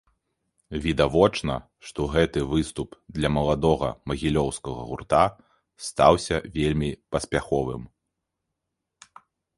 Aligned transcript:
Відавочна, 0.85 1.55
што 1.89 2.05
гэты 2.15 2.39
выступ 2.53 2.97
для 3.19 3.29
маладога 3.37 3.91
магілёўскага 4.13 4.81
гурта 4.89 5.21
стаўся 5.89 6.41
вельмі 6.57 6.89
паспяховым. 7.17 7.83